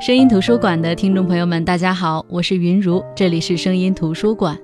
[0.00, 4.56] 声音图书馆的听众朋友们，大家好，我是云如，这里是声音图书馆。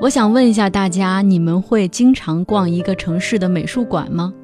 [0.00, 4.34] 我想问一下大家，你们会经常逛一个城市的美术馆吗？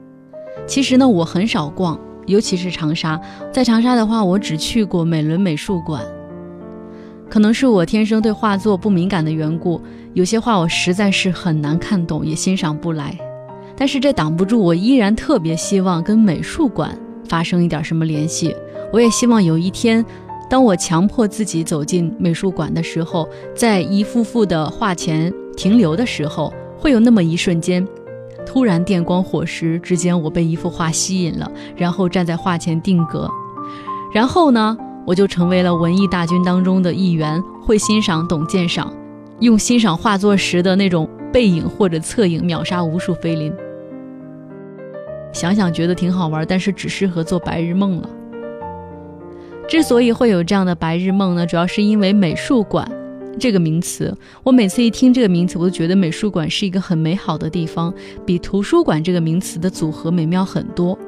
[0.68, 3.20] 其实呢，我很少逛，尤其是长沙。
[3.52, 6.00] 在长沙的话，我只去过美伦美术馆。
[7.28, 9.82] 可能是我天生对画作不敏感的缘故，
[10.14, 13.18] 有些画我实在是很难看懂，也欣赏不来。
[13.76, 16.96] 但是这挡不住我依然特别希望跟美术馆
[17.28, 18.54] 发生一点什么联系。
[18.92, 20.04] 我也希望有一天，
[20.48, 27.86] 当我强迫自己走进美术馆的时候，在一幅幅的画前停留的时候，会有那么一瞬间，
[28.46, 33.28] 突然电光火石之间，我被一幅画吸引了，然后站在画前定格，
[34.10, 34.76] 然后呢，
[35.06, 38.90] 我就成为了文艺大军当中的一员，会欣赏、懂鉴赏，
[39.40, 43.52] 用欣赏画作时的那种背影或者侧影秒杀无数菲林。
[45.30, 48.08] 想想觉得挺好玩，但是只适合做白日梦了。
[49.68, 52.90] 之所以会有这样的白日梦呢，主要是因为美术馆
[53.38, 54.16] 这个名词。
[54.42, 57.92] 我每次一听这个名词，我都觉得美术馆是一个很美好的地方，
[58.24, 60.98] 比图书馆这个名词的组合美妙很多。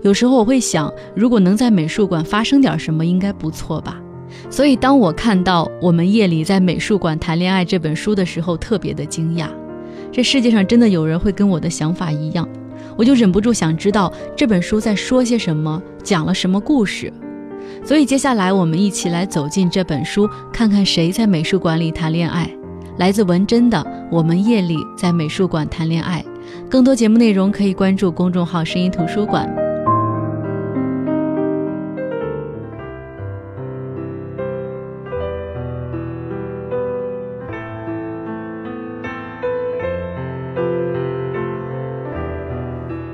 [0.00, 4.00] 有时候我会想，如果能在美术馆发生点什么，应该不错吧。
[4.48, 9.46] 所以当我看到我们夜里在美术馆谈恋爱这本书的时候，特别的惊讶。
[10.10, 12.48] 这世界上真的有人会跟我的想法一样，
[12.96, 17.12] 我就忍不住想知道这本书在说些什么，讲了什么故事。
[17.86, 22.50] 所以接下来我们一起来走进这本书，看看谁在美术馆里谈恋爱。
[22.98, 23.78] 来自文珍的
[24.10, 26.20] 《我们夜里在美术馆谈恋爱》。
[26.68, 29.48] 更多节目内容可以关注公众号“声音图书馆”。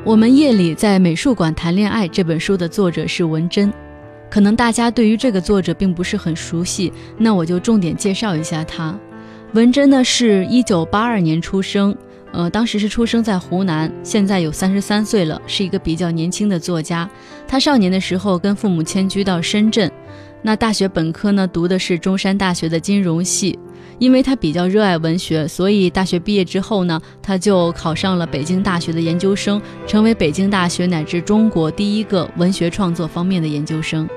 [0.02, 3.70] 我们夜里在美术馆谈恋爱这本书的作者是文珍。
[4.32, 8.98] 可能大家对于这个作者并不是很熟悉，那我就重点介绍一下他。
[9.52, 11.94] 文珍呢是一九八二年出生，
[12.32, 17.06] 呃，当时是出生在湖南，现在有三十三岁了，是一个比较年轻的作家。
[17.46, 19.92] 他少年的时候跟父母迁居到深圳，
[20.40, 23.58] 那大学本科呢读的是中山大学的金融系。
[23.98, 34.08] 因为他比较热爱文学，所以大学毕业之后呢，他就考上了北京大学的研究生，成为北京大学乃至中国第一个文学创作方面的研究生。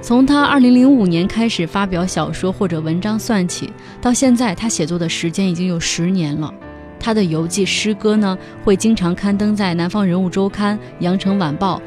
[0.00, 3.70] 从他二零零五年开始发表小说或者文章算起，
[4.00, 6.52] 到现在他写作的时间已经有十年了。
[7.00, 11.78] 他的游记诗歌呢，会经常刊登在《南方人物周刊》《羊城晚报》。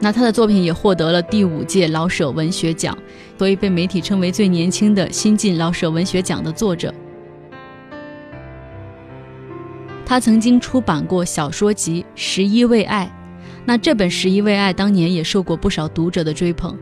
[0.00, 2.96] 那他的作品也获得了第五届老舍文学奖，
[3.36, 6.92] 所以被媒体称为最年轻的新晋老舍文学奖的作者。
[10.06, 13.06] 他曾经出版过小说集《十一为爱》，
[13.64, 16.76] 那这本《十一为爱》当年也受过不少读者的追捧。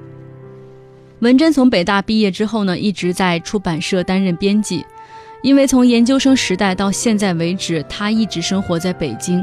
[1.21, 4.84] 文珍从北大毕业之后呢，一直在出版社担任编辑，
[5.43, 9.43] 因为从研究生时代到现在为止，他一直生活在北京，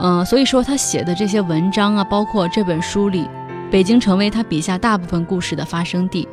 [0.00, 3.24] 嗯，所以说他写的这些文章啊，包括这本书里，
[3.70, 6.26] 北京成为他笔下大部分故事的发生地。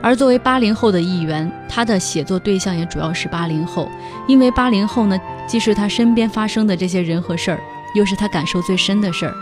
[0.00, 3.88] 而作为八零后的一员，他的写作对象也主要是八零后，
[4.28, 5.18] 因为八零后呢，
[5.48, 7.60] 既是他身边发生的这些人和事儿，
[7.96, 9.34] 又是他感受最深的事儿，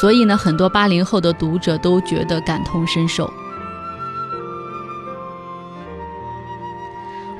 [0.00, 3.30] 所以呢，很多八零后的读者都觉得感同身受。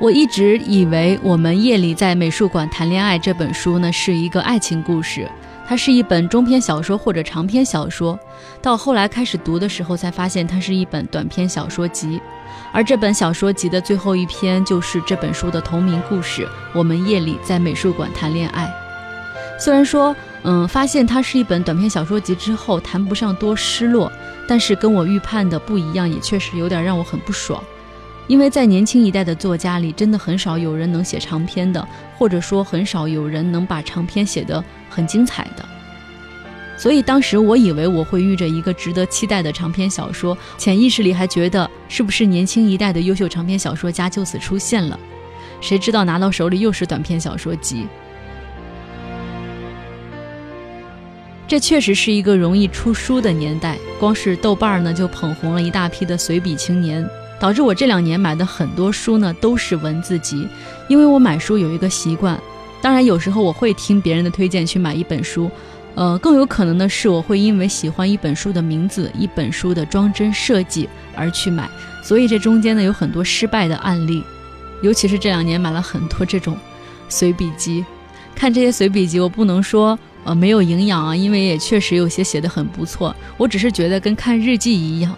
[0.04, 5.26] 我一直以为我们夜里在美术馆谈恋爱这本书呢是一个爱情故事，
[5.66, 8.18] 它是一本中篇小说或者长篇小说。
[8.60, 12.20] 到后来开始读的时候，才发现它是一本短篇小说集，
[12.70, 16.42] 而这本小说集的最后一篇就是这本书的同名故事
[16.74, 18.66] 《我们夜里在美术馆谈恋爱》。
[19.58, 24.12] 虽然说，嗯，发现它是一本短篇小说集之后，谈不上多失落，
[24.46, 27.64] 但是跟我预判的不一样，也确实有点让我很不爽。
[28.26, 31.86] 因为在年轻一代的作家里，真的很少有人能写长篇的，
[32.16, 35.64] 或者说很少有人能把长篇写得很精彩的。
[36.76, 44.98] 所以当时我以为我会遇着一个值得期待的长篇小说，潜意识里还觉得是不是年轻一代的优秀长篇小说家就此出现了？
[45.60, 47.86] 谁知道拿到手里又是短篇小说集。
[51.46, 57.06] 这确实是一个容易出书的年代，光是豆瓣呢就捧红了一大批的随笔青年。
[57.40, 60.48] 导致我这两年买的很多书呢都是文字集，
[60.88, 62.40] 因为我买书有一个习惯，
[62.80, 65.50] 当然有时候我会听别人的推荐去买一本书，
[65.94, 71.68] 呃，更有可能的是我会因为喜欢一本书的名字、一本书的装帧设计而去买，
[72.02, 74.22] 所以这中间呢有很多失败的案例，
[74.82, 76.56] 尤其是这两年买了很多这种
[77.08, 77.84] 随笔集，
[78.34, 85.14] 看这些随笔集，我不能说呃没有营养啊，因为也确实有些写的很不错，我只是觉得跟看日记一样。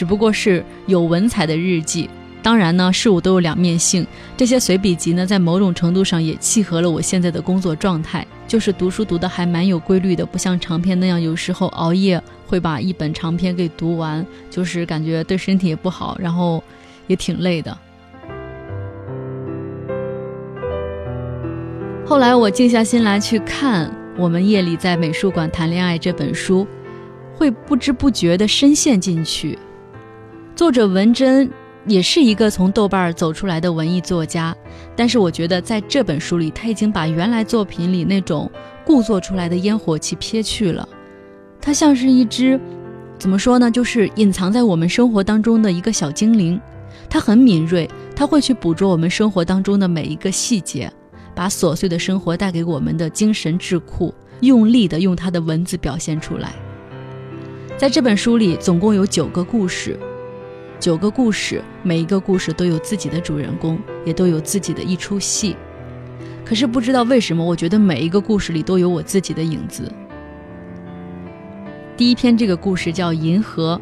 [0.00, 2.08] 只不过是有文采的日记。
[2.42, 4.06] 当然呢，事物都有两面性。
[4.34, 16.64] 这些随笔集呢，在某种程度上也契合了我现在的工作状态，就是读书读的还蛮有规律的，不像长篇那样，有时候熬夜会把一本长篇给读完，就是感觉对身体也不好，然后
[17.06, 17.76] 也挺累的。
[22.06, 23.86] 后来我静下心来去看
[24.16, 26.66] 《我们夜里在美术馆谈恋爱》这本书，
[27.34, 29.58] 会不知不觉地深陷进去。
[30.60, 31.50] 作者文珍。
[31.86, 34.54] 也是一个从豆瓣走出来的文艺作家，
[34.94, 38.50] 但是我觉得在这本书里，他已经把原来作品里那种
[38.84, 40.86] 故作出来的烟火气撇去了。
[41.62, 42.60] 他像是一只，
[43.18, 46.60] 怎么说呢，就是隐藏在我们生活当中的一个小精灵。
[47.08, 50.92] 他很敏锐，他会去捕捉我们生活当中的每一个细节，
[51.34, 56.52] 把琐碎的生活带给我们的精神智库，用力的用他的文字表现出来。
[57.78, 59.98] 在这本书里，总共有九个故事。
[60.80, 65.54] 九个故事，每一个故事都有自己的主人公，也都有自己的一出戏。
[66.42, 69.92] 可是不知道为什么，我觉得每一个故事里都有我自己的影子。
[71.98, 73.78] 第一篇这个故事叫《银河》，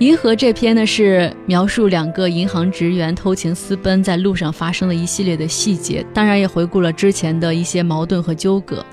[0.04, 8.84] 《银河》这篇呢是描述两个银行职员偷情私奔在路上发生的一系列的细节，当然也回顾了之前的一些矛盾和纠葛。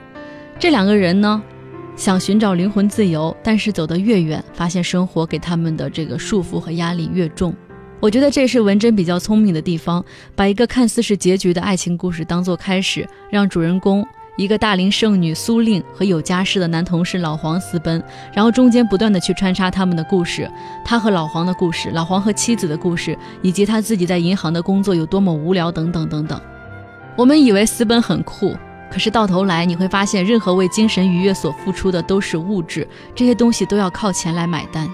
[0.59, 1.41] 这两个人呢？
[1.95, 7.55] 想寻找灵魂自由，但是走得越远，发现生活给他们的这个束缚和压力越重。
[8.01, 10.03] 我觉得这是文珍比较聪明的地方，
[10.35, 14.05] 把一个看似是结局的爱情故事当做开始，让主人公
[14.35, 18.03] 一个大龄剩女苏令和有家室的男同事老黄私奔，
[18.33, 20.51] 然后中间不断的去穿插他们的故事，
[20.83, 26.39] 他和老黄的故事，老黄和妻子的故事，以及他自己在银行的工作有多么无聊等等等等。
[27.15, 28.53] 我们以为私奔很酷。
[28.95, 34.89] 可是到头来你会发现，任何为精神愉悦所付出的都是物质，这些东西都要靠钱来买单。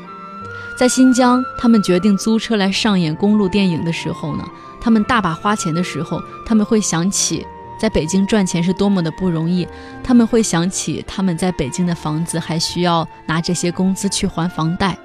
[0.76, 4.44] 在新疆，他们决定租车来上演公路电影的时候呢，
[4.82, 7.46] 他们大把花钱的时候，他们会想起
[7.80, 9.68] 在北京赚钱是多么的不容易，
[10.04, 14.98] 他们会想起他们在北京的房子还需要拿这些工资去还房贷，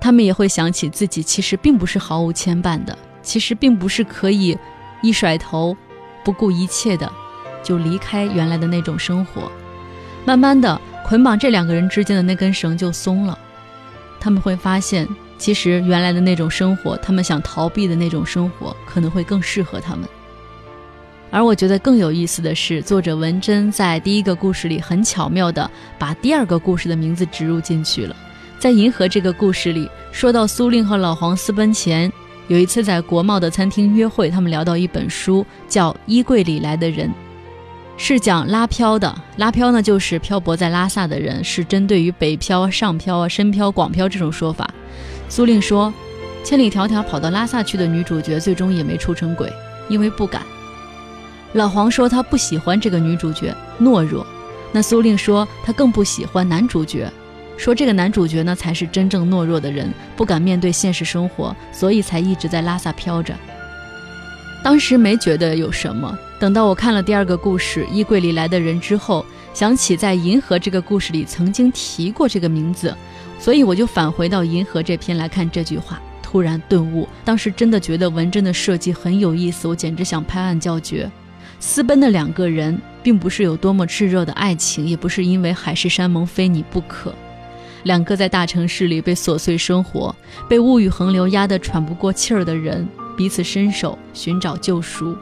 [0.00, 4.56] 他们也会想起自己其实并不是毫无牵绊的，其实并不是可以
[5.02, 5.76] 一甩头
[6.24, 7.12] 不顾一切的。
[7.62, 9.50] 就离开原来的那种生活，
[10.24, 13.38] 慢慢的捆绑这两个人之间的那根绳就松了。
[14.20, 20.08] 他们会发现，其实原来的那种生活，他们想逃避的那种生活，可能会更适合他们。
[21.30, 25.68] 而我觉得更有意思的是，作者文珍在第一个故事里很巧妙的
[25.98, 28.14] 把第二个故事的名字植入进去了。
[28.58, 32.12] 在银河这个故事里，说到苏令和老黄私奔前，
[32.48, 37.08] 有一次在国贸的餐厅约会，他们聊到一本书，叫《衣柜里来的人》。
[37.96, 44.68] 是讲拉漂的，拉漂呢就是漂泊在拉萨的人，是针对于北漂、上漂啊、深漂、广漂这种说法。
[45.28, 45.92] 苏令说，
[46.42, 49.52] 千里迢迢跑到拉萨去的女主角，最终也没出成轨，
[49.88, 50.42] 因为不敢。
[51.52, 54.26] 老黄说他不喜欢这个女主角懦弱，
[54.72, 57.08] 那苏令说他更不喜欢男主角，
[57.56, 63.32] 说这个男主角呢才是真正懦弱的人，不敢面对现实生活，所以才一直在拉萨飘着。
[64.62, 66.16] 当时没觉得有什么。
[66.38, 72.96] 等到我看了第二个故事《衣柜里来的人》之后，想起在《银河》这个故事里曾经提过这个名字，
[73.40, 77.08] 所以我就返回到《银河》这篇来看这句话，突然顿悟。
[77.24, 81.10] 当时真的觉得文珍的设计很有意思，我简直想拍案叫绝。
[81.58, 87.12] 私奔的两个人，并不是有多么炽热的爱情，也不是因为海誓山盟非你不可。
[87.84, 90.14] 两个在大城市里被琐碎生活、
[90.48, 95.16] 被物欲横流压得喘不过气儿的人，彼此伸手寻找救赎。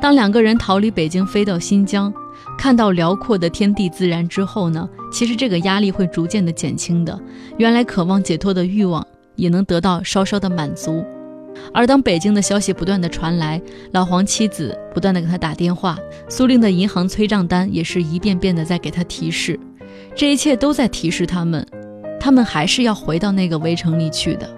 [0.00, 2.12] 当两个人逃离北京，飞到新疆，
[2.58, 4.88] 看到辽阔的天地自然之后呢？
[5.12, 7.18] 其实这个压力会逐渐的减轻的。
[7.56, 11.04] 原来渴望解脱的欲望也能得到稍稍的满足。
[11.72, 15.96] 而当北京的消息不断的传来，老黄妻子不断的给他打电话，
[16.28, 19.58] 苏令的银行催账单也是一遍遍的在给他提示，
[20.16, 21.64] 这一切都在提示他们，
[22.18, 24.50] 他们还是要回到那个围城里去的。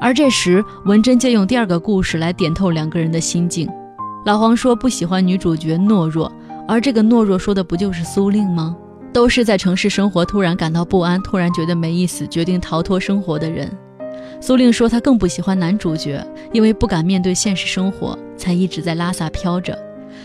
[0.00, 3.68] 而这时，文珍借用第二个故事来点透两个人的心境。
[4.24, 6.30] 老黄说不喜欢女主角懦弱，
[6.66, 8.76] 而这个懦弱说的不就是苏令吗？
[9.12, 13.70] 都是在城市生活突然感到不安，突然觉得没意思，决定逃脱生活的人。
[14.40, 16.22] 苏令说他更不喜欢男主角，
[16.52, 19.78] 因为不敢面对现实生活，才一直在拉萨飘着。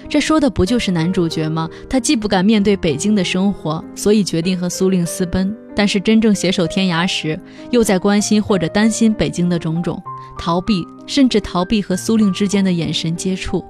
[0.09, 1.69] 这说的不就是男主角吗？
[1.89, 10.01] 他既不敢面对北京的生活，所以决定和苏令私奔，但是真正携手天涯时，又在关心或者担心北京的种种，
[10.37, 13.63] 逃避，甚至逃避和苏令之间的眼神接触。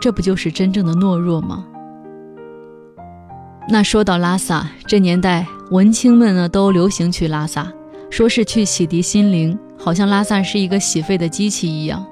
[0.00, 1.64] 这不就是真正的懦弱吗？
[3.68, 7.72] 那说到拉萨，这年代文青们呢都流行去拉萨，
[8.10, 12.06] 说是去洗涤心灵，好像拉萨是一个洗肺的机器一样，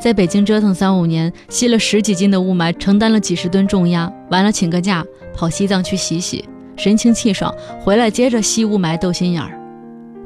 [0.00, 5.04] 在北京折腾三五年，吸了十几斤的雾霾，承担了几十吨重压，完了请个假
[5.34, 6.42] 跑西藏去洗洗，
[6.76, 9.60] 神清气爽，回来接着吸雾霾斗心眼儿。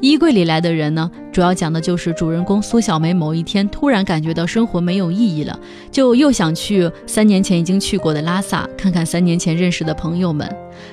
[0.01, 5.59] 衣柜里来的人呢，主要讲的就是主人公苏小梅某一天突然感觉到生活没有意义了，
[5.91, 10.49] 就又想去三年前已经去过的拉萨看看三年前认识的朋友们。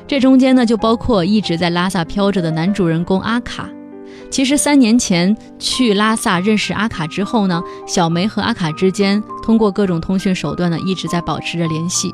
[0.09, 3.71] 这中间呢，就包括一直在拉萨飘着的男主人公阿卡。
[4.29, 12.13] 其实三年前去拉萨认识阿卡之后呢，小梅和阿卡之间通过各种通讯手段呢，一直在保持着联系。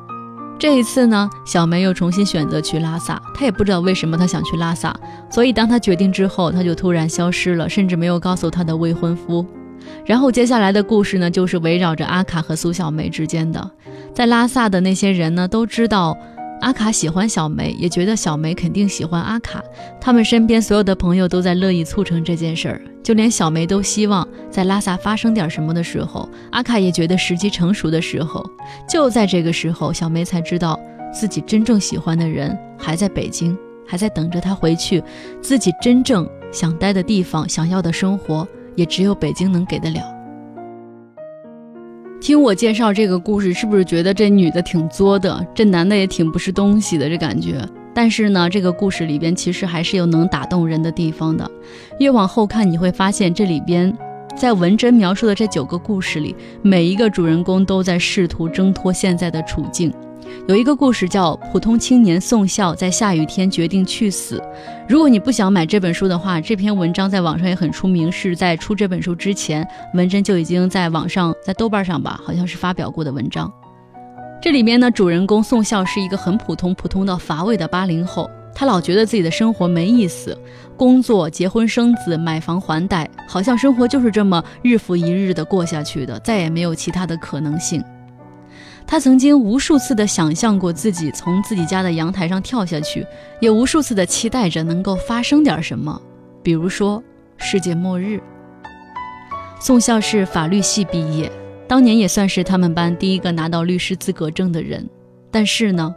[0.63, 4.95] 这一次呢，小梅又重新选择去拉萨，她也不知道为什么她想去拉萨，
[5.29, 9.45] 所以当她决定之后，她就突然消失了，甚至没有告诉她的未婚夫。
[10.07, 13.73] 然后接下来的故事呢，就是围绕着阿卡和苏小梅之间的，
[14.15, 16.17] 在拉萨的那些人呢，都知道。
[16.63, 19.61] 阿卡喜欢小梅，也觉得小梅肯定喜欢阿卡。
[20.01, 28.49] 他们身边所有的朋友都在乐意促成这件事儿，就连小梅都希望在拉萨发生点什么的时候，阿卡也觉得时机成熟的时候。
[28.89, 30.79] 就在这个时候，小梅才知道
[31.13, 35.03] 自己真正喜欢的人还在北京，还在等着她回去。
[35.41, 40.01] 自己真正想待的地方，想要的生活，也只有北京能给得了。
[42.23, 47.69] 听我介绍这个故事，是不是觉得这女的挺作的，这男的也挺不是东西的这感觉？
[47.93, 51.51] 但是呢，这个故事里边其实还是有能打动人的地方的。
[51.99, 53.93] 越往后看，你会发现这里边，
[54.37, 59.93] 在文珍描述的这九个故事里，每一个主人公都在试图挣脱现在的处境。
[60.49, 64.39] 有一个故事叫《普通青年宋孝在下雨天决定去死》。
[64.89, 68.11] 如果你不想买这本书的话，这篇文章在网上也很出名。
[68.11, 73.51] 是在出这本书之前，文珍就已经在网上，在豆瓣上吧，好像是发表过的文章。
[74.43, 80.37] 这里面呢，主人公宋孝是一个很普通、普通到乏味的八零后，他老觉得自己的生活没意思，
[80.77, 87.83] 工作、结婚、生子、买房还贷，好像生活就是这么日复一日的过下去的，再也没有其他的可能性。
[88.93, 93.07] 他曾经无数次的想象过自己从自己家的阳台上跳下去，
[93.41, 95.99] 也无数次的期待着能够发生点什么，
[96.43, 97.03] 比如说
[97.39, 98.21] 世界末日。
[99.59, 101.33] 宋孝是法律系毕业，
[101.67, 104.87] 当年也算是他们班第一个拿到律师资格证的人。
[105.31, 105.95] 但是呢，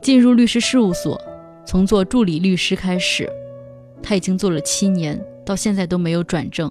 [0.00, 1.20] 进入律师事务所，
[1.66, 3.28] 从做助理律师开始，
[4.00, 6.70] 他已经做了七年，到现在都没有转正。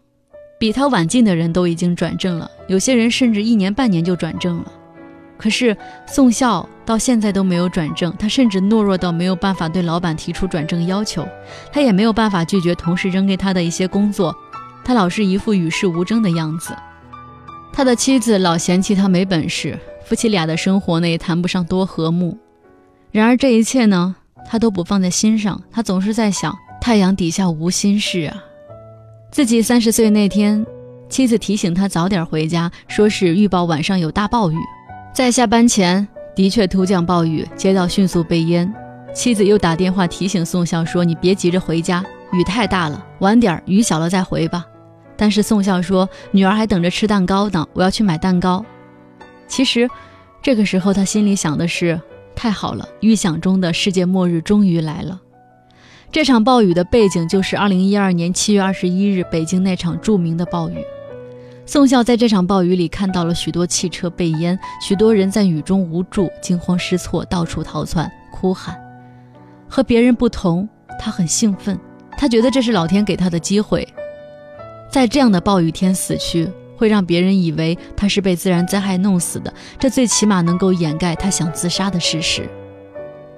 [0.58, 4.72] 比他晚进的人都已经转正了，有些人甚至一年半年就转正了。
[5.38, 5.76] 可是
[6.08, 11.28] 宋孝到现在都没有转正，他甚至懦弱到没有办法对老板提出转正要求，
[11.72, 14.36] 他也没有办法拒绝同事扔给他的一些工作，
[14.84, 16.74] 他老是一副与世无争的样子。
[17.74, 22.38] 他的妻子老嫌弃他没本事，夫妻俩的生活呢也谈不上多和睦。
[23.12, 24.16] 然而这一切呢，
[24.48, 28.38] 他都不放在心上，他总是在想：太阳底下无心事啊。
[29.32, 30.66] 自己三十岁那天，
[31.10, 34.56] 妻子提醒他早点回家，说是预报晚上有大暴雨。
[35.16, 36.06] 在下班前
[36.36, 38.70] 的确突降暴雨，街道迅速被淹。
[39.14, 42.04] 妻子又打电话提醒宋孝说：“你别急着回家，
[42.34, 44.66] 雨太大了，晚点雨小了再回吧。”
[45.16, 48.66] 但是宋孝说：“女儿还等着吃蛋糕呢，我要去买蛋糕。”
[49.48, 49.90] 其实，
[50.42, 51.98] 这个时候他心里想的是：
[52.36, 55.22] 太好了，预想中的世界末日终于来了。
[56.12, 60.76] 这场暴雨的背景就是2012年7月21日北京那场著名的暴雨。
[61.68, 68.80] 宋孝在这场暴雨里看到了许多汽车被淹，许多人在雨中无助、惊慌失措，到处逃窜、哭喊。
[69.68, 70.70] 和别人不同，
[71.00, 71.78] 他很兴奋，
[72.18, 73.88] 他觉得这是老天给他的机会，
[74.92, 82.48] 在这样的暴雨天死去，会让别人以为他是被自然灾害弄死的，这最起码能够掩盖他想自杀的事实。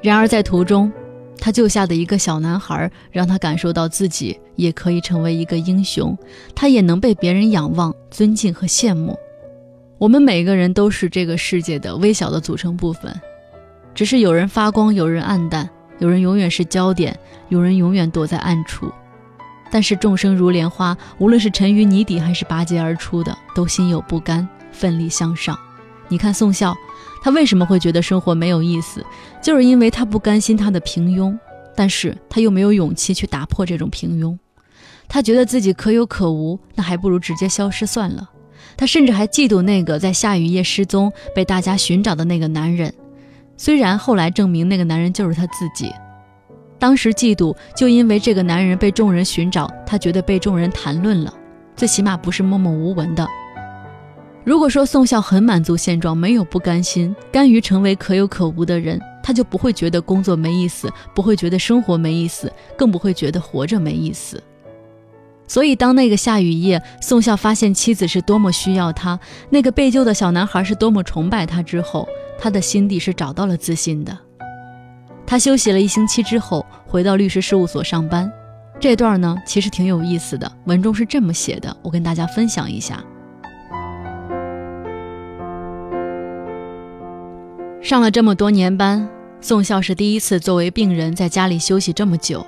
[0.02, 0.92] 然而在途中，
[1.40, 6.18] 他救下的一个小男孩，让他感受到自己也可以成为一个英雄，
[6.56, 9.18] 他也能被别人仰望、尊敬和羡慕。
[9.98, 13.14] 我们每个人都是这个世界的微小的组成部分，
[13.96, 17.18] 只是有人发光，有人暗淡，有人永远是焦点，
[17.50, 18.92] 有人永远躲在暗处。
[19.72, 25.58] 但是众生如莲花，无论是沉于泥底还是拔节而出的，都心有不甘，奋力向上。
[26.08, 26.76] 你看宋孝。
[27.24, 29.06] 他为什么会觉得生活没有意思？
[29.42, 31.38] 就是因为他不甘心他的平庸，
[31.76, 34.38] 但是他又没有勇气去打破这种平庸。
[35.08, 38.30] 他觉得自己可有可无，那还不如直接消失算了。
[38.76, 42.94] 他甚至还嫉妒那个在下雨夜失踪、被大家寻找的那个男人，
[43.56, 45.92] 虽然后来证明那个男人就是他自己。
[46.78, 51.34] 当时嫉妒，就因为这个男人被众人寻找，他觉得被众人谈论了，
[51.76, 53.28] 最起码不是默默无闻的。
[54.48, 64.42] 如果说宋孝很满足现状，没有不甘心，甘于成为可有可无的人，他就不会觉得工作没意思，不会觉得生活没意思，更不会觉得活着没意思。
[65.50, 72.08] 所以，当那个下雨夜，宋孝发现妻子是多么需要他，那个被救的小男孩是多么崇拜他之后，
[72.40, 74.18] 他的心底是找到了自信的。
[75.26, 78.32] 他休息了一星期之后，回到律师事务所上班。
[78.80, 80.50] 这段呢，其实挺有意思的。
[80.68, 83.04] 文中是这么写的，我跟大家分享一下。
[87.82, 89.08] 上了这么多年班，
[89.40, 92.46] 宋孝是第一次作为病人在家里休息这么久，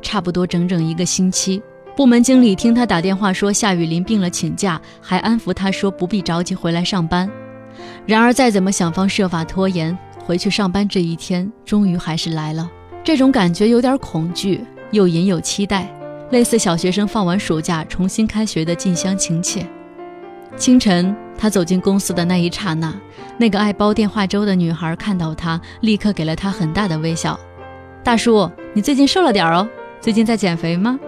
[0.00, 1.60] 差不多整整一个星期。
[1.96, 7.28] 部门经理听他打电话说夏雨林病了请假，还安抚他说不必着急回来上班。
[8.06, 12.70] 然而再怎么想方设法拖延回去上班这一天，终于还是来了。
[13.02, 15.92] 这种感觉有点恐惧，又隐有期待，
[16.30, 19.66] 类似小学生放完暑假重新开学的近乡情怯。
[20.56, 22.94] 清晨，他走进公司的那一刹那，
[23.38, 27.40] 那个爱煲电话粥的女孩看到他，立刻给了他很大的微笑。
[28.04, 29.66] 大叔，你最近瘦了点儿哦，
[30.02, 31.00] 最近在减肥吗？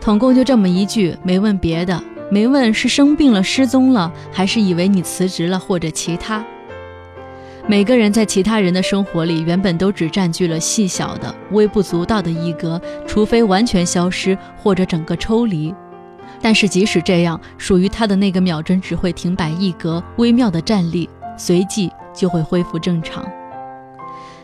[0.00, 2.02] 统共就这么一句，没问别的，
[2.32, 6.44] 没问是生病了、失踪了，还是以为你辞职了或者其他。
[7.68, 15.72] 每个人在其他人的生活里，原本都只占据了细小的、微不足道的一格，除非完全消失或者整个抽离。
[16.42, 21.08] 但是即使这样，属于他的那个秒针只会停摆一格，微妙的站立，
[21.38, 23.24] 随即就会恢复正常。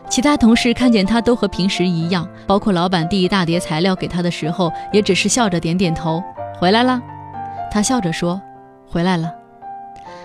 [0.09, 6.23] 其他同事看见他都和平时一样，包括老板递一大叠材料给他的时候，也只是笑着点点头。
[6.59, 6.99] 回来了，
[7.71, 8.41] 他笑着说
[8.89, 9.31] ：“回来了。”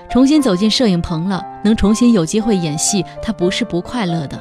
[0.10, 4.39] 重新走进摄影棚了，能重新有机会演戏，他不是不快乐的。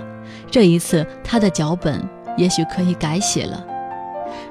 [0.51, 2.01] 这一次，他的脚本
[2.37, 3.65] 也许可以改写了。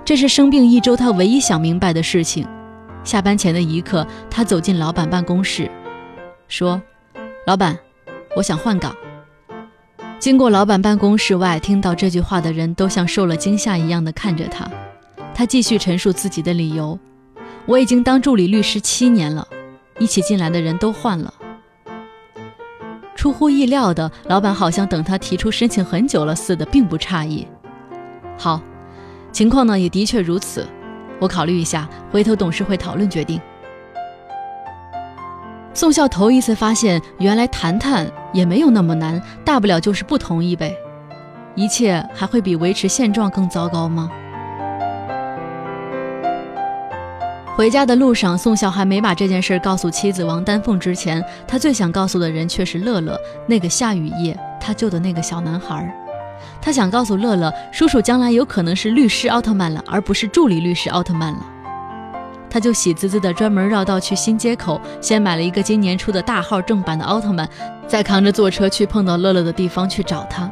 [0.04, 2.46] 这是生病一周他唯一想明白的事情。
[3.04, 5.70] 下班前的一刻，他走进老板办公室，
[6.48, 6.82] 说
[7.48, 7.78] ：“老板，
[8.36, 8.96] 我想换岗。”
[10.20, 14.70] 经过老板办公室外，听到这句话的人都像受了惊吓一样的看着他。
[15.34, 17.00] 他继续陈述自己的理由
[17.66, 19.48] ：“我已经当助理律师七年了，
[19.98, 21.34] 一起进来的人都换了。”
[23.16, 27.48] 出乎意料的，老板好像等他提出申请很久了似的，并不诧异。
[28.38, 28.62] 好，
[29.32, 30.68] 情况呢也的确如此，
[31.22, 33.40] 我考虑一下，回头董事会讨论决定。
[35.72, 40.76] 宋孝头一次发现，原来谈谈也没有那么难，大不了就是不同意呗。
[41.54, 44.10] 一切还会比维持现状更糟糕吗？
[47.56, 55.96] 回家的路上，宋孝还没把这件事告诉妻子王丹凤之前，他最想告诉的人却是乐乐，那个下雨夜他救的那个小男孩。
[56.62, 61.40] 他想告诉乐乐，叔叔将来有可能是律师奥特曼了，而不是助理律师奥特曼了。
[62.50, 67.50] 他就喜滋滋的专门绕道去新街口，先买了一个今年出的大号正版的奥特曼，
[67.88, 70.52] 再扛着坐车去碰到乐乐的地方去找他。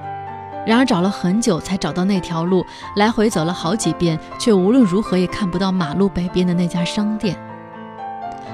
[0.65, 7.35] 然而找了很久才找到那条路，来回走了好几遍，却无论如何也看不到马路北边的那家商店。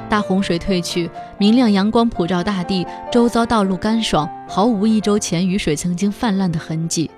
[0.10, 7.10] 大洪水退去，明亮阳光普照大地，周遭道路干爽，毫无一周前雨水曾经泛滥的痕迹。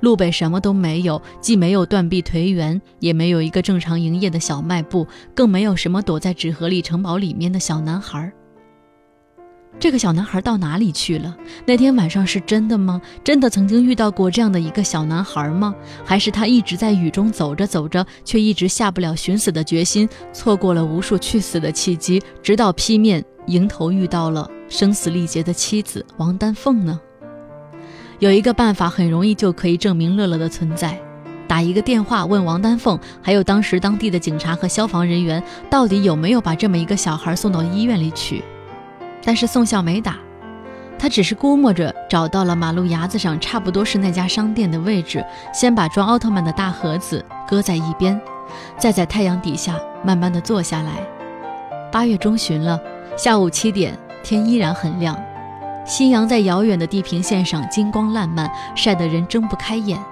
[0.00, 8.32] 路北什么都没有，既没有断壁颓垣，也没有一个正常营业的小卖部，更没有什么躲在纸盒里城堡里面的小男孩。
[9.80, 11.34] 这个小男孩到哪里去了？
[11.64, 13.00] 那天晚上是真的吗？
[13.24, 15.74] 真的曾经遇到过这样的一个小男孩吗？
[16.04, 27.00] 还是他一直在雨中走着走着，却一直下不了寻死的决心，错过了无数去死的契机，直到劈面迎头遇到了生死力竭的妻子王丹凤呢？
[28.22, 30.96] 有一个办法，很容易就可以证明乐乐的存在。
[31.48, 38.44] 打一个电话问王丹凤，还有当时当地的警察和消防人员，到底有没有把这么一个小孩送到医院里去？
[39.24, 40.18] 但是宋笑没打，
[40.96, 48.20] 他只是估摸着找到了马路牙子上，差不多是那家商店的位置，先把装奥特曼的大盒子搁在一边，
[48.78, 51.04] 再在太阳底下慢慢的坐下来。
[51.90, 52.80] 八月中旬了，
[53.18, 55.20] 下午七点，天依然很亮。
[55.84, 60.02] 夕阳在遥远的地平线上金光烂漫，晒得人睁不开眼。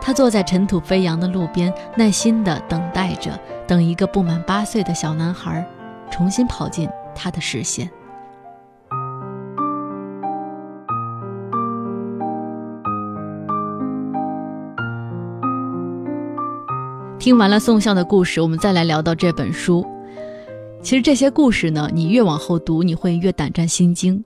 [0.00, 5.64] 他坐在尘土飞扬的路边，耐心地等待着，等一个不满八岁的小男孩
[6.10, 7.88] 重新跑进他的视线。
[17.18, 19.86] 听完了宋孝的故事，我们再来聊到这本书。
[20.82, 24.24] 其实这些故事呢，你越往后读，你会越胆战心惊。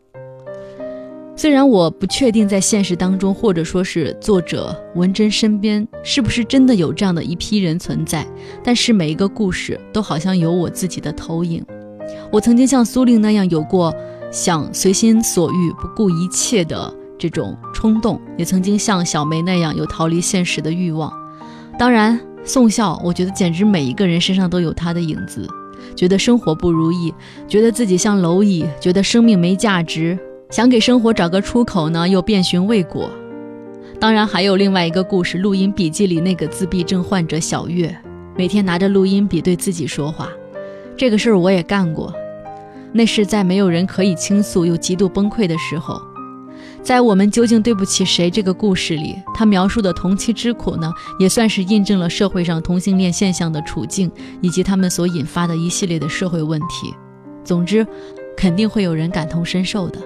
[1.43, 8.25] 虽然我不确定在现实当中，或者说是作者文珍身边是不是真的有这样的一批人存在，
[8.63, 11.61] 但是每一个故事都好像有我自己的投影。
[12.31, 13.93] 我曾经像苏令那样有过
[14.31, 21.13] 想随心所欲、不顾一切的这种冲动，也曾经像小梅那样有逃离现实的欲望。
[21.77, 25.45] 当然，宋笑，我觉得简直每一个人身上都有他的影子。
[25.97, 27.13] 觉得生活不如意，
[27.49, 30.17] 觉得自己像蝼蚁，觉得生命没价值，
[30.53, 33.11] 想给生活找个出口呢，又遍寻未果。
[33.99, 37.97] 当然，还有另外一个故事，录音笔记里那个自闭症患者小月，
[38.37, 40.29] 每天拿着录音笔对自己说话。
[40.95, 42.12] 这个事儿我也干过，
[42.93, 45.99] 那是在没有人可以倾诉又极度崩溃的时候。
[46.83, 54.12] 在我们究竟对不起谁这个故事里，他描述的同期之苦呢，也算是印证了社会上同性恋现象的处境，
[54.43, 56.95] 以及他们所引发的一系列的社会问题。
[57.43, 57.87] 总之，
[58.37, 59.99] 肯定会有人感同身受的。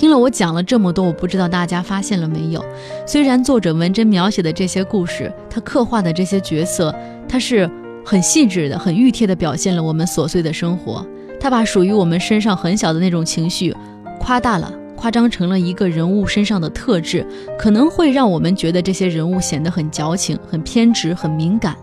[0.00, 2.64] 听了我讲了这么多，我不知道大家发现了没有？
[3.06, 6.90] 虽然作者文珍描写的这些故事，他刻画的这些角色，
[7.28, 7.70] 他是
[8.02, 11.06] 很细致的、很熨帖的表现了我们琐碎的生活。
[11.38, 13.76] 他把属于我们身上很小的那种情绪，
[14.18, 17.26] 夸大了，夸张成了一个人物身上的特质，
[17.58, 21.76] 可能会让我们觉得这些人物显得很矫情、很偏执、很敏感。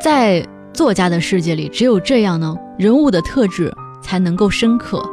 [0.00, 5.04] 在作家的世界里，只有这样呢，人物的特质才能够深刻，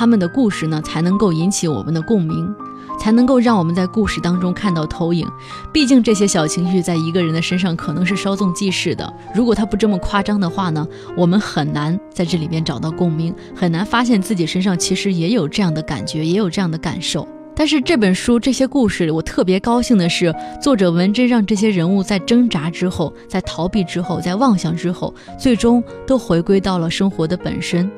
[0.00, 2.54] 他们的故事呢才能够引起我们的共鸣。
[2.98, 5.28] 才能够让我们在故事当中看到投影。
[5.70, 9.12] 毕竟这些小情绪在一个人的身上可能是稍纵即逝的。
[9.34, 17.28] 如果他不这么夸张的话呢，我们很难在这里面找到共鸣，很难发现自己身上其实也有这样的感觉，也有这样的感受。
[17.54, 27.90] 但是这本书这些故事里，我特别高兴的是，作者文珍让这些人物在挣扎之后，在逃避之后，在妄想之后，最终都回归到了生活的本身。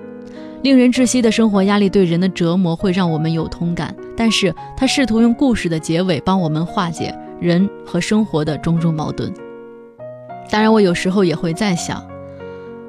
[0.63, 9.33] 令人窒息的生活压力对人的折磨会让我们有同感，但是他试图用故事的结尾帮我们化解人和生活的种种矛盾。
[10.49, 12.07] 当然，我有时候也会在想，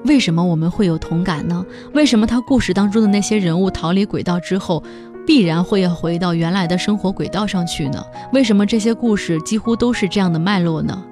[0.05, 1.65] 为什么我们会有同感呢？
[1.93, 4.83] 为什么他故事当中的那些人物逃离轨道之后，
[5.25, 8.05] 必然会要回到原来的生活轨道上去呢？
[8.33, 11.03] 为什么这些故事几乎都是这样的脉络呢？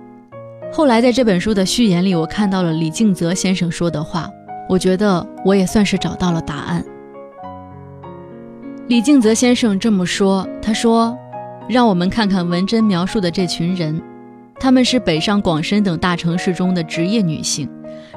[0.71, 4.29] 后来在这本书的序言里，我看到了李敬泽先生说的话。
[4.71, 6.81] 我觉得我也算是找到了答案。
[8.87, 11.13] 李敬泽先生这么说：“他说，
[11.67, 14.01] 让我们看看文珍描述的这群人，
[14.57, 17.69] 他们是北上广深等大城市中的职业女性，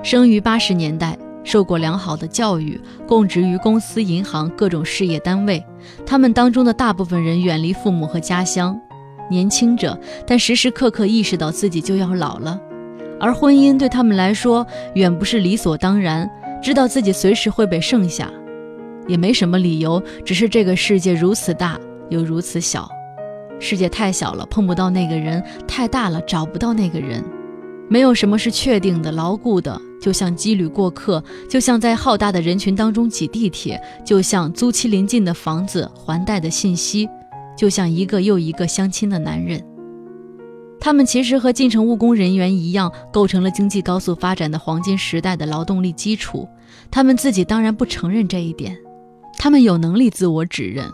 [0.04, 5.60] 生于八十年代，受过良好的教育，供职于公司、银行各种事业单位。
[6.06, 8.80] 他们当中的大部分人远离父母和家乡，
[9.28, 12.60] 年轻着，但时时刻刻意识到自己就要老了，
[13.18, 14.64] 而婚姻对他们来说
[14.94, 16.30] 远不是理所当然。”
[16.64, 18.32] 知道自己随时会被剩下，
[19.06, 22.88] 也没什么理由，只是这个世界如此大又如此小，
[23.60, 27.22] 世界太小了碰不到那个人，太大了找不到那个人，
[27.90, 37.06] 没有什么是确定的、牢固的，就像羁旅过客，就像在浩大的人群当中挤地铁，就像租期临近的房子、还贷的信息，
[37.54, 39.62] 就像一个又一个相亲的男人。
[40.84, 46.46] 他们其实和进城务工人员一样，构成了经济高速发展的黄金时代的劳动力基础。
[46.90, 48.76] 他们自己当然不承认这一点，
[49.38, 50.84] 他们有能力自我指认。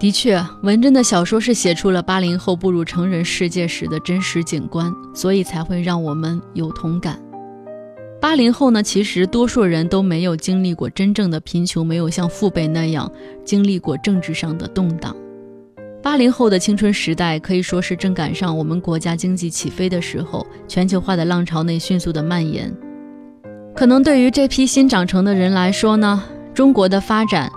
[0.00, 7.16] 的确，文珍的小说是写出了八零后步入成人世界时的真实景观，所以才会让我们有同感。
[8.20, 13.08] 八零后呢，其实多数人都没有经历过真正的贫穷，没有像父辈那样
[13.44, 15.14] 经历过政治上的动荡。
[16.00, 22.74] 八零后的青春时代可以说是正赶上我们国家经济起飞的时候，全球化的浪潮内迅速的蔓延。
[23.74, 26.22] 可能对于这批新长成的人来说呢，
[26.54, 27.50] 中国的发展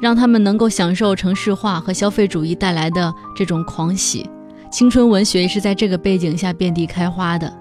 [0.00, 4.28] 让他们能够享受城市化和消费主义带来的这种狂喜，
[4.70, 7.52] 青春文学是在这个背景下遍地开花的。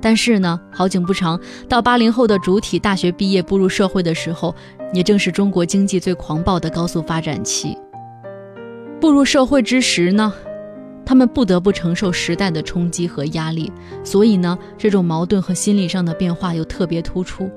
[0.00, 4.54] 但是呢，好景不长，到八零后的主体大学毕业步入社会的时候，
[4.92, 7.76] 也正是中国经济最狂暴的高速发展期。
[9.00, 10.32] 步入社会之时呢，
[11.06, 17.48] 他们不得不承受时代的冲击和压力，所以呢，这种矛盾和心理上的变化又特别突出。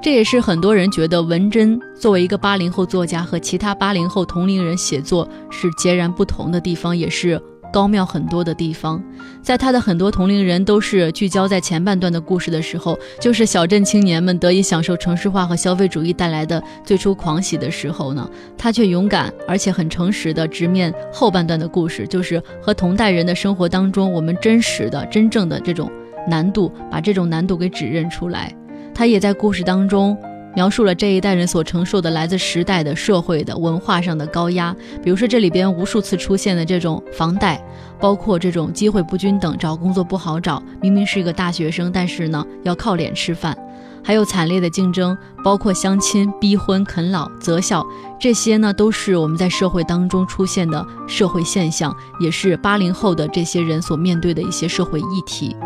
[0.00, 7.40] 这也是很多人觉得文珍作为一个八零后作家和其他八零后同龄人写作是截然不同的地方，也是。
[7.74, 9.02] 高妙很多的地方，
[9.42, 25.90] 在他的很多同龄人都是聚焦在前半段的故事的时候，就是小镇青年们得以享受城市化和消费主义带来的最初狂喜的时候呢，他却勇敢而且很诚实的直面后半段的故事，就是和同代人的生活当中我们真实的、真正的这种
[26.28, 28.54] 难度，把这种难度给指认出来。
[28.94, 30.16] 他也在故事当中。
[30.54, 37.60] 描述了这一代人所承受的来自时代的社会的文化上的高压，比如说这里边无数次出现的这种房贷，
[37.98, 43.56] 包括这种机会不均等，找工作不好找，明明是一个大学生，但是呢要靠脸吃饭，
[44.02, 47.84] 还有惨烈的竞争，包括相亲、逼婚、啃老、择校，
[48.20, 55.56] 这些呢都是我们在社会当中出现的社会现象，也是八零后的这些人所面对的一些社会议题。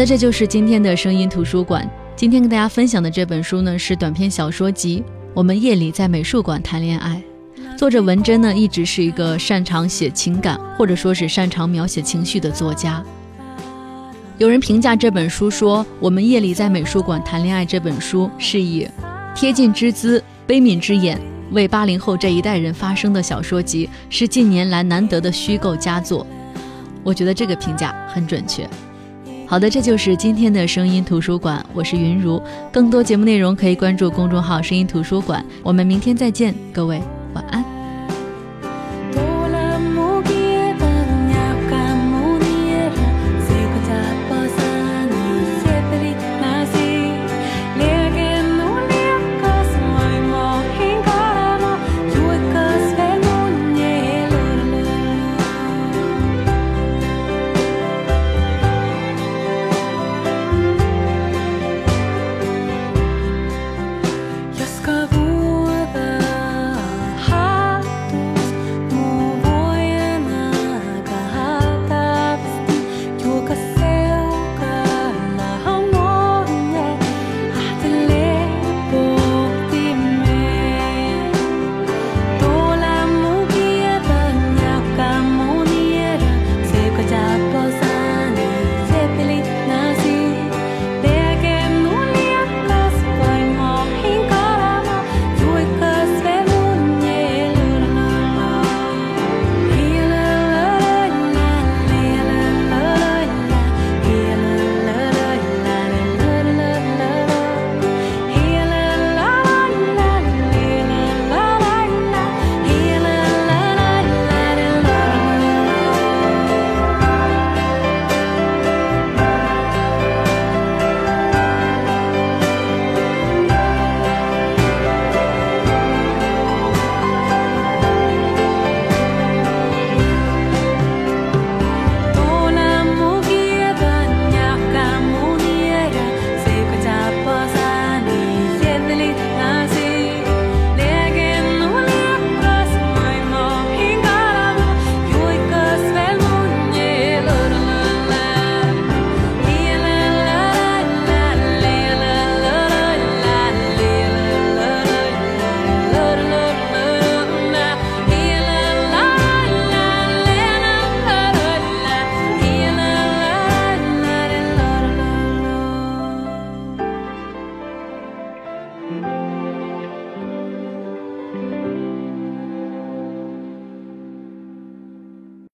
[0.00, 1.86] 的，这就是今天的声音图书馆。
[2.16, 5.00] 今天跟大家分享的这本书呢，是短篇小说集
[5.34, 7.22] 《我们夜里在美术馆谈恋爱》。
[7.76, 13.04] 作者文珍呢，一直是一个擅长写情感，或者说是擅长描写情绪的作家。
[14.38, 18.88] 有人评价这本书说，《我们夜里在美术馆谈恋爱》这本书是以
[19.34, 26.26] 贴近之姿、悲悯之眼为八零后这一代人发声的小说集，是近年来难得的虚构佳作。
[27.04, 28.66] 我觉得这个评价很准确。
[29.50, 32.40] 好的，这就是今天的声音图书馆，我是云如。
[32.70, 35.44] 更多节目内容可以关注公众号“声音图书馆”。
[35.64, 37.02] 我们明天再见，各位
[37.34, 37.79] 晚安。